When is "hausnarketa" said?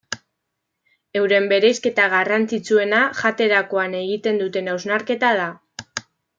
4.75-5.35